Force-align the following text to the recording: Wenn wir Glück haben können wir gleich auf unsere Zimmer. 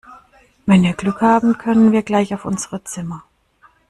Wenn 0.65 0.81
wir 0.81 0.93
Glück 0.93 1.21
haben 1.21 1.59
können 1.59 1.91
wir 1.91 2.01
gleich 2.01 2.33
auf 2.33 2.45
unsere 2.45 2.83
Zimmer. 2.83 3.23